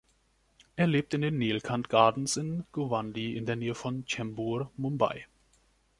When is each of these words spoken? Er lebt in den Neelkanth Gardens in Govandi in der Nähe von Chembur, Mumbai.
Er 0.77 0.87
lebt 0.87 1.13
in 1.13 1.21
den 1.21 1.37
Neelkanth 1.37 1.87
Gardens 1.87 2.35
in 2.35 2.65
Govandi 2.71 3.35
in 3.37 3.45
der 3.45 3.55
Nähe 3.55 3.75
von 3.75 4.03
Chembur, 4.07 4.71
Mumbai. 4.75 5.27